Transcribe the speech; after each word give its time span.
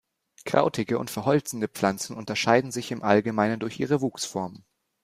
Krautige 0.45 0.97
und 0.97 1.11
verholzende 1.11 1.67
Pflanzen 1.67 2.17
unterscheiden 2.17 2.71
sich 2.71 2.89
im 2.91 3.03
Allgemeinen 3.03 3.59
durch 3.59 3.79
ihre 3.79 4.01
Wuchsform. 4.01 4.63